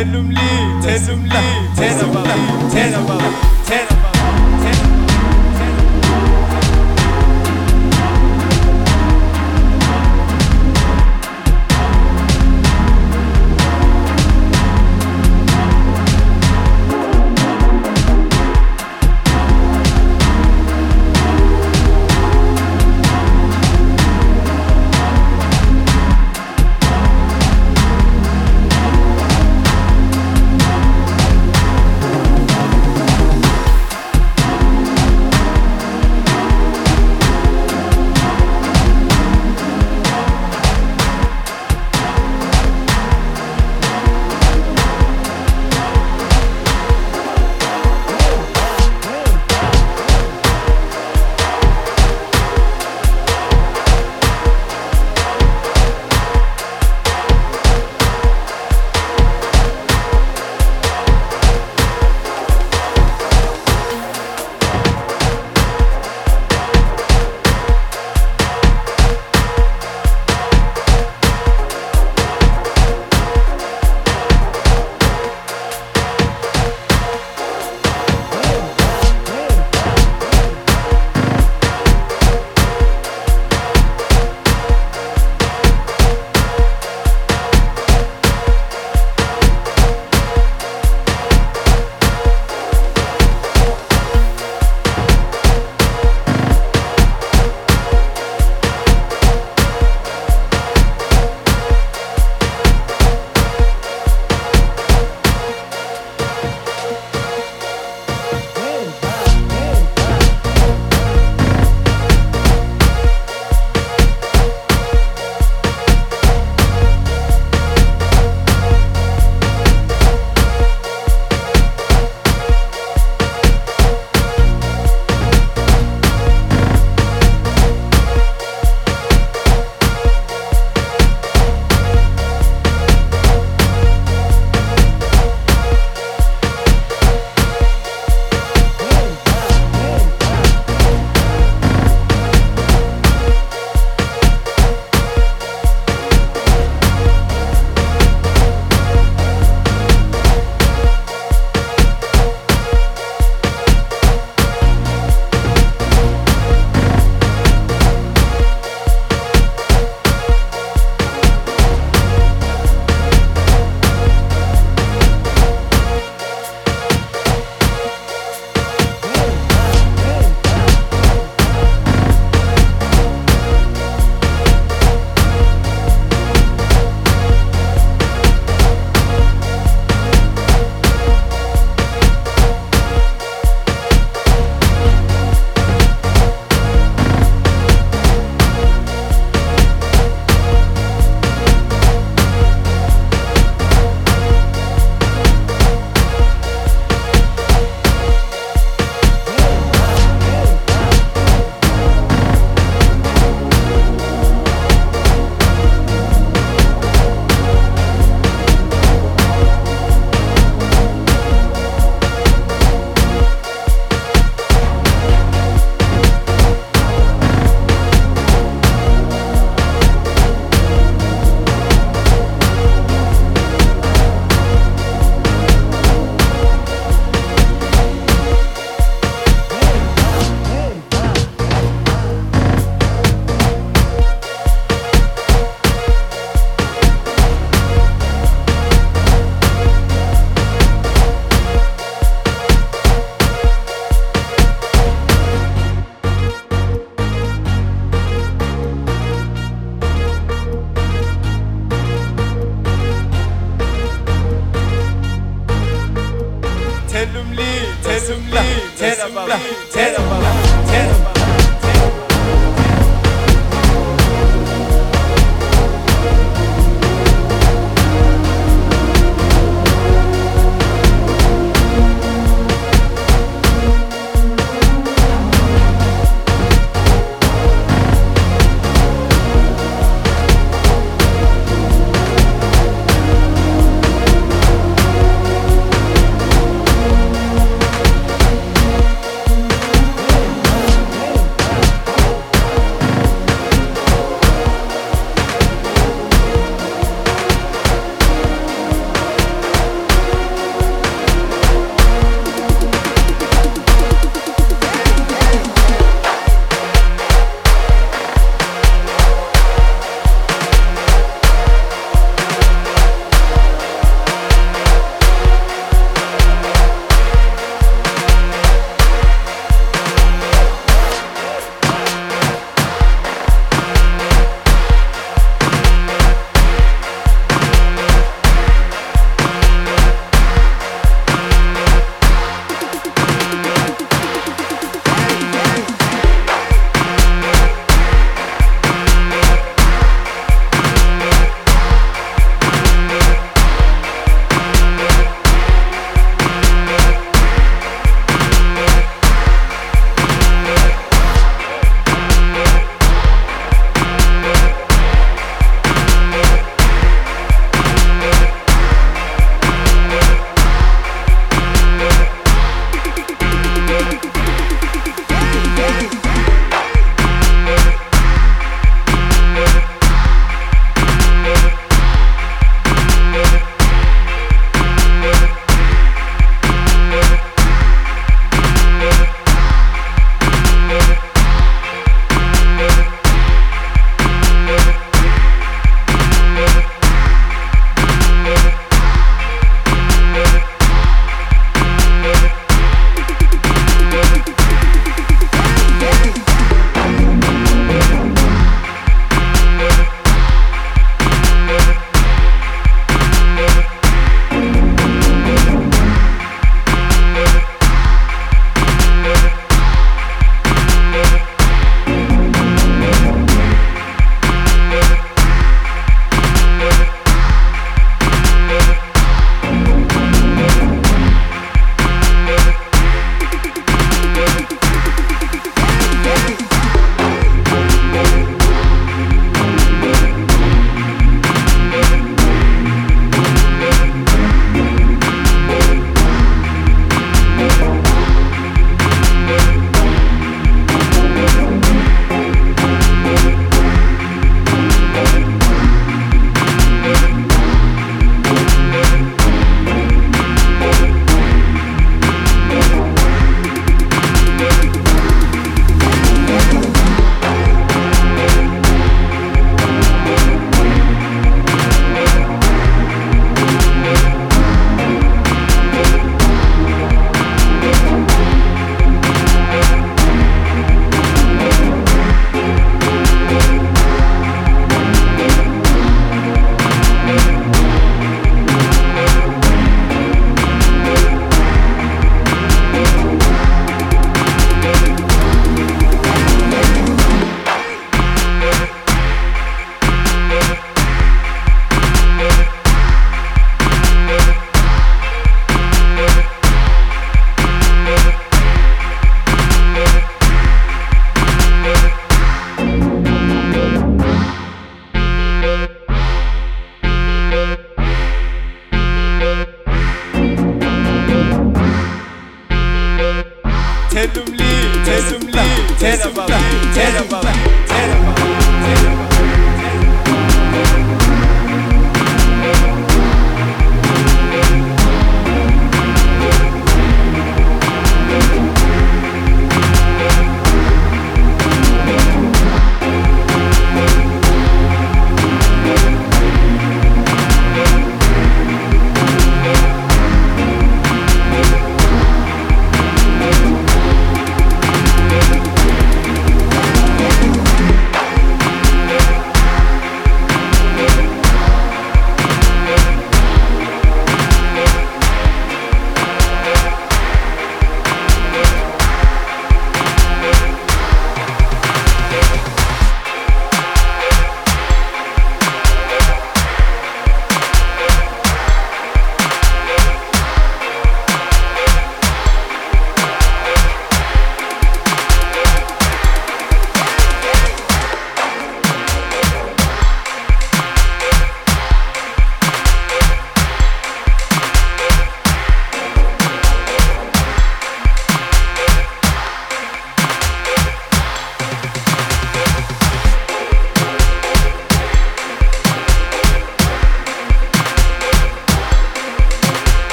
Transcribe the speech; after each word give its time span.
Tell 0.00 0.12
them 0.12 0.30
lead, 0.30 0.82
tell 0.82 0.98
them 0.98 1.28
lead, 1.28 1.76
tell 1.76 1.98
them 1.98 2.24
lead, 2.24 2.72
tell 2.72 2.90
them 2.90 3.06
lead, 3.06 3.49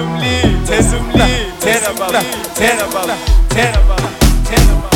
them 0.00 0.18
lead, 0.18 0.66
test 0.66 0.90
them 0.92 1.06
lead, 1.12 1.60
ten 1.60 1.82
about, 1.94 2.12
ten 2.54 2.78
ten 3.48 3.74
about, 3.74 4.00
them. 4.40 4.89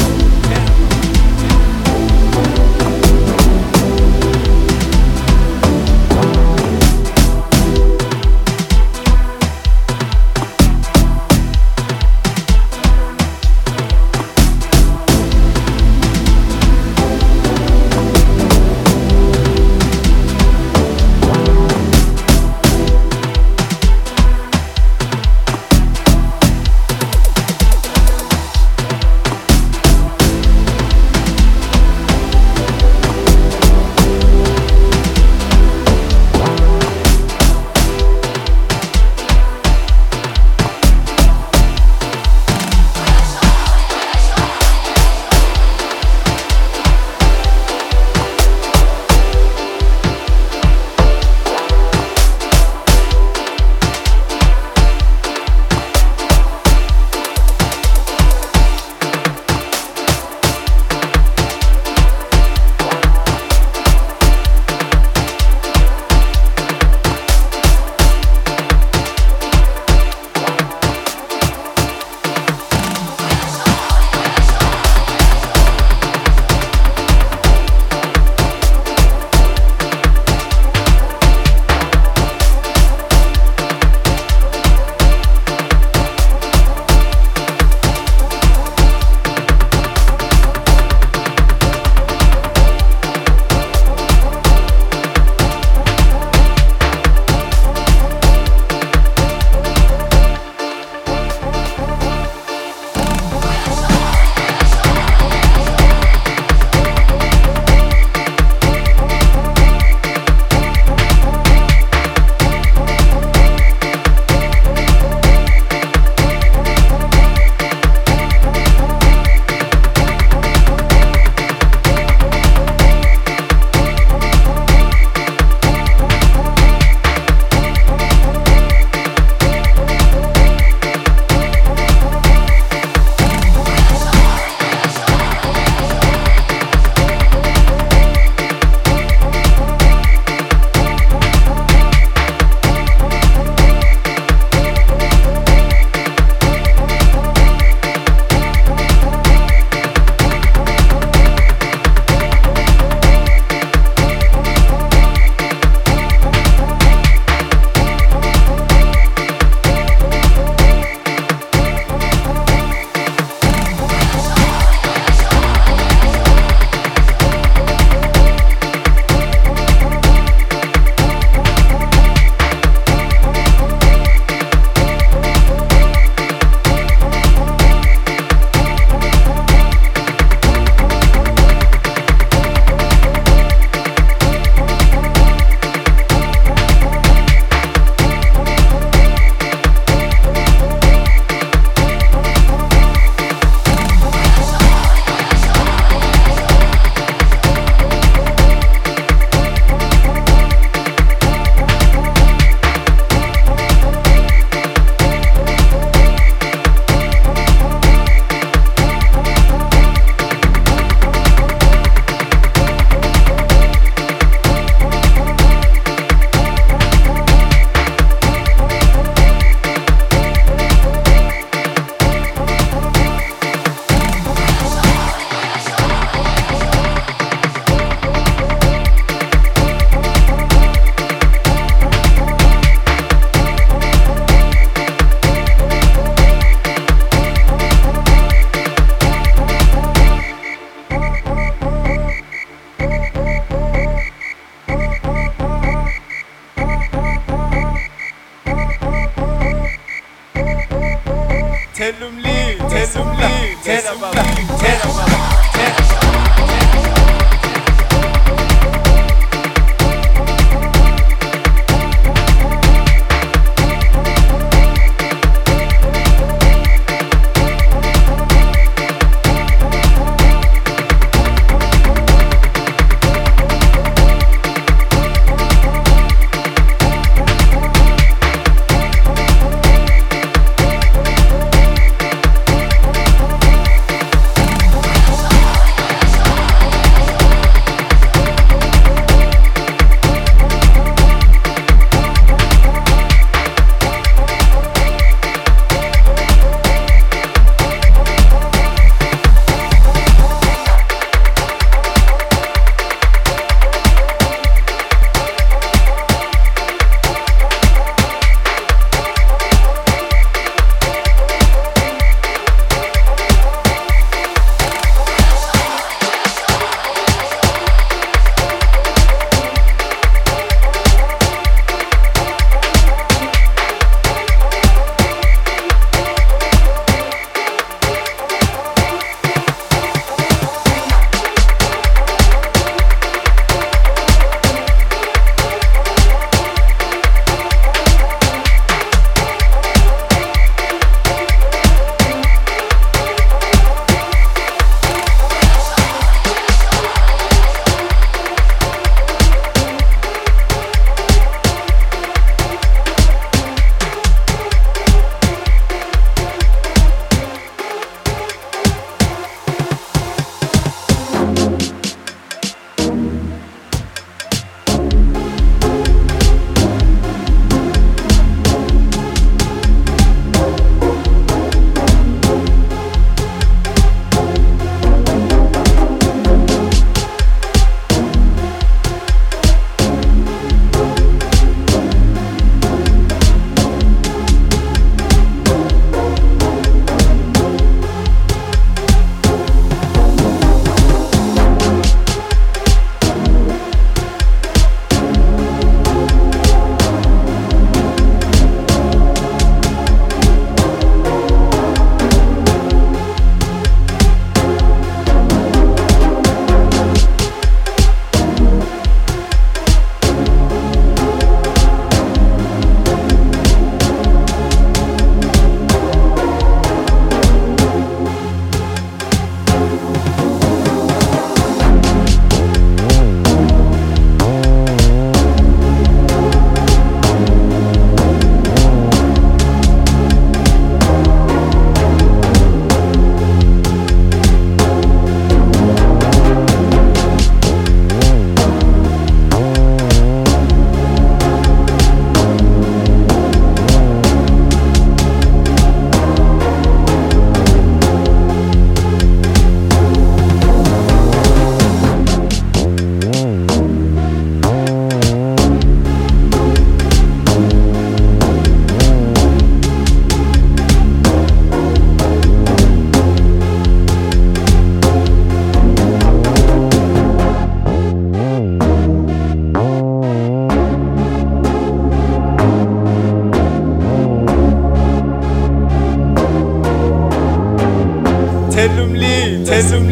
Jesus 479.54 479.83